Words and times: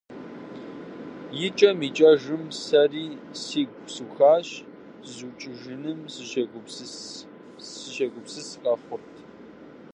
ИкӀэм-икӀэжым, 1.45 2.43
сэри 2.61 3.05
си 3.41 3.61
гур 3.69 3.87
сухащ: 3.95 4.47
зызукӀыжыным 5.07 5.99
сыщегупсыс 7.63 8.49
къэхъурт. 8.61 9.15